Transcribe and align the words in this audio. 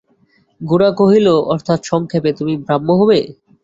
গোরা 0.61 0.89
কহিল, 0.99 1.27
অর্থাৎ, 1.53 1.79
সংক্ষেপে, 1.85 2.31
তুমি 2.39 2.53
ব্রাহ্ম 2.63 2.89
হবে? 2.99 3.19